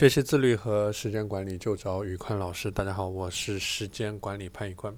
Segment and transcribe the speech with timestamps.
[0.00, 2.70] 学习自律和时间管理就找宇宽老师。
[2.70, 4.96] 大家好，我是时间管理潘宇宽。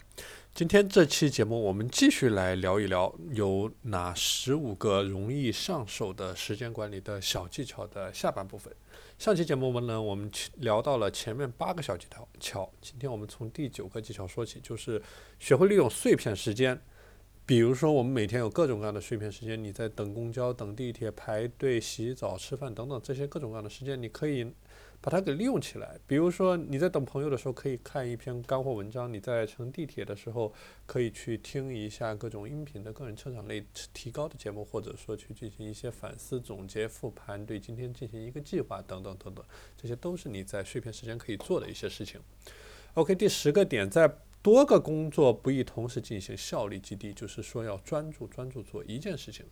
[0.54, 8.72] 今天这期节目，我们继续来聊一聊有哪十五个容易上手的时间管理的小技巧的下半部分。
[9.18, 12.06] 上期节目我们呢，我们聊到了前面八个小技
[12.38, 15.02] 巧，今天我们从第九个技巧说起，就是
[15.40, 16.80] 学会利用碎片时间。
[17.44, 24.46] 比如说，我们每天有各种各样的碎片时间，你在等公交、等地铁、排队、洗澡、吃饭等等这些各种各样的时间，你可以
[25.00, 25.98] 把它给利用起来。
[26.06, 30.54] 比如说，你在等朋友的时候，可以看一篇干货文章；你在乘地铁的时候，
[30.86, 39.44] 可以去听一下各种音频的个人成长类提高的节目，或者说去进行一些反思、总结、复盘，对今天进行一个计划等等等等，
[39.76, 42.20] 这些都是你在碎片时间可以做的一些事情。
[42.94, 44.16] OK，第十个点在。
[44.42, 47.12] 多个工作不宜同时进行，效率极低。
[47.12, 49.46] 就是说，要专注专注做一件事情。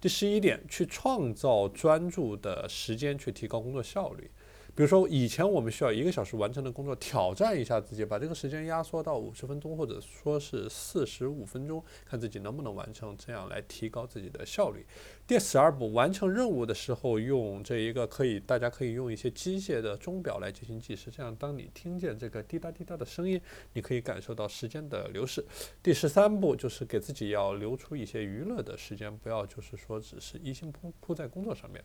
[0.00, 4.30] 第十一点，去创造专注的时间，去提高工作效率。
[4.76, 14.84] 比如说，以前我们需要一个小时完成的工作，挑战一下自己，把这个时间压缩到五十分钟，或者说是四十五分钟，看自己能不能完成，这样来提高自己的效率。
[15.26, 23.40] 第十二步，完成任务的时候，用这一个可以，大家可以用一些机械的钟表来进行计时，这样当你听见这个滴答滴答的声音，
[23.72, 25.42] 你可以感受到时间的流逝。
[25.82, 31.82] 第十三步就是给自己要留出一些娱乐的时间，不要就是说只是一心扑扑在工作上面。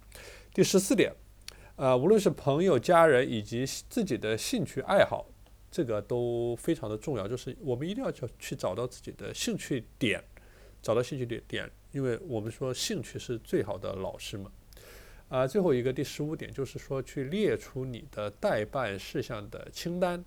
[0.53, 1.13] 第十四点。
[1.81, 5.25] 呃，无论是朋友、家人以及自己的兴趣爱好，
[5.71, 7.27] 这个都非常的重要。
[7.27, 10.23] 就是我们一定要去去找到自己的兴趣点，
[10.79, 14.51] 找到兴趣点点，因为我们说兴趣是最好的老师嘛。
[15.27, 20.23] 啊，最后一个第十五点就是说，去列出你的待办事项的清单，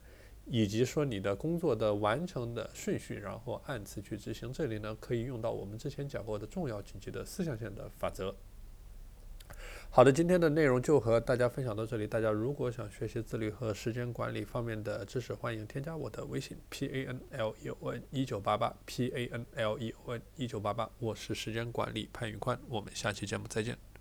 [0.46, 4.52] 以及说你的工作的完成的顺序，然后按次去执行。
[4.52, 8.34] 这里呢，可以用到我们之前讲过的重要紧急的四象限的法则。
[9.90, 12.04] 好的，今天的内容就和大家分享到这里。
[12.04, 20.20] 大家如果想学习自律和时间管理方面的知识，欢迎添加我的微信 p a n l e o n 一九八八 p a n l e o n
[20.36, 23.93] 一九八八，我是时间管理潘宇宽，我们下期节目再见。